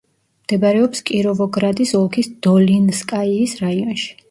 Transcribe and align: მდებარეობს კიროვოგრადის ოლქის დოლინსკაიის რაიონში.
მდებარეობს 0.45 1.03
კიროვოგრადის 1.09 1.93
ოლქის 2.01 2.33
დოლინსკაიის 2.49 3.57
რაიონში. 3.65 4.13